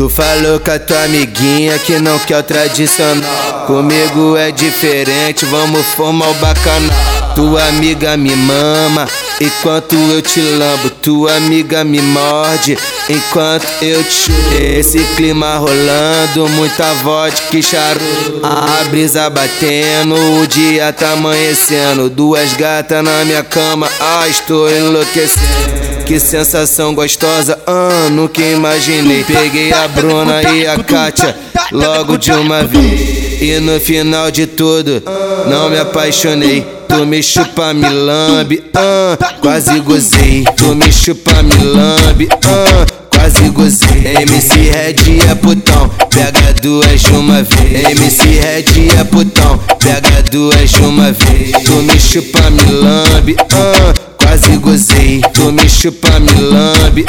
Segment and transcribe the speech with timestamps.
[0.00, 3.66] Tu falou com a tua amiguinha que não quer o tradicional.
[3.66, 7.34] Comigo é diferente, vamos formar o bacanal.
[7.34, 9.06] Tua amiga me mama,
[9.40, 10.90] enquanto eu te lambo.
[10.90, 12.76] Tua amiga me morde,
[13.08, 14.30] enquanto eu te.
[14.78, 18.40] Esse clima rolando, muita vodka e charuto.
[18.42, 22.10] A brisa batendo, o dia tá amanhecendo.
[22.10, 25.80] Duas gatas na minha cama, ah, estou enlouquecendo.
[26.06, 29.24] Que sensação gostosa, ah, nunca imaginei.
[29.24, 31.36] Peguei a Bruna e a Kátia
[31.72, 33.40] logo de uma vez.
[33.40, 35.02] E no final de tudo,
[35.46, 36.79] não me apaixonei.
[36.90, 40.44] Tu me chupa, me lambe, ah, quase gozei.
[40.56, 44.16] Tu me chupa, me lambe, ah, quase gozei.
[44.22, 47.90] MC Red é putão, pega duas de uma vez.
[47.90, 51.52] MC Red é putão, pega duas de uma vez.
[51.64, 55.20] Tu me chupa, me lambe, ah quase gozei.
[55.32, 57.04] Tu me chupa, me lambe,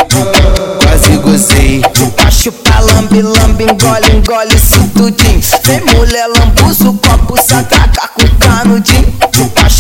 [0.82, 1.82] quase gozei.
[1.96, 5.42] Chupa, chupa, lambe, lambe, engole, engole isso tudinho.
[5.66, 9.21] Vem mulher, lambuza o copo, sacaca com canudinho.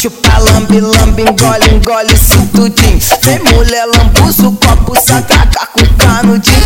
[0.02, 3.00] Chupa, lambe, lambe, engole, engole isso tudinho.
[3.22, 6.58] Vem mulher, lambuza o copo, sacaca com canudinho.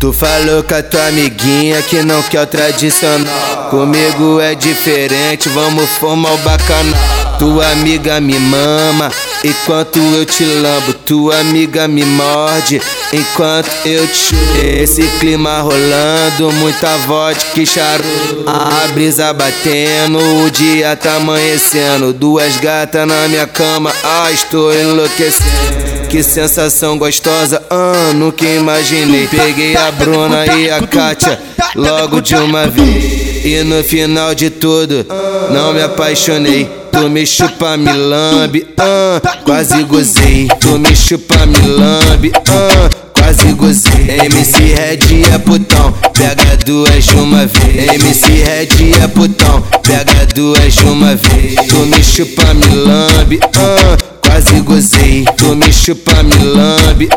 [0.00, 3.68] Tu falou com a tua amiguinha que não quer o tradicional.
[3.68, 7.21] Comigo é diferente, vamos formar o bacanal.
[7.42, 9.10] Tua amiga me mama,
[9.42, 10.94] enquanto eu te lambo.
[10.94, 12.80] Tua amiga me morde,
[13.12, 14.36] enquanto eu te.
[14.80, 18.44] Esse clima rolando, muita vodka e charuto.
[18.46, 22.12] A brisa batendo, o dia tá amanhecendo.
[22.12, 26.08] Duas gatas na minha cama, ah, estou enlouquecendo.
[26.08, 29.26] Que sensação gostosa, ah, nunca imaginei.
[29.26, 31.40] Peguei a Bruna e a Kátia
[31.74, 33.31] logo de uma vez.
[33.44, 35.04] E no final de tudo,
[35.50, 36.70] não me apaixonei.
[36.92, 40.46] Tu me chupa, me lambe, ah, quase gozei.
[40.60, 44.20] Tu me chupa, me lambe, ah, quase gozei.
[44.26, 47.88] MC Red é putão, pega duas de uma vez.
[47.94, 51.54] MC Red é putão, pega duas de uma vez.
[51.66, 55.24] Tu me chupa, me lambe, ah quase gozei.
[55.36, 57.08] Tu me chupa, me lambe,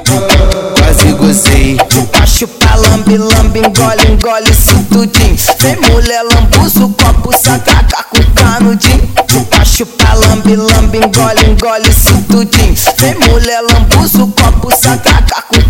[0.78, 1.78] quase gozei.
[1.90, 2.75] Chupa, chupa,
[3.06, 5.38] lambe, lambe, engole, engole isso tudinho.
[5.60, 9.10] Vem mulher, lambuza o copo, sacaca com canudinho.
[9.32, 12.76] Chupa, chupa, lambe, lambe, engole, engole isso tudinho.
[12.98, 15.62] Vem mulher, lambuza o copo, sacaca com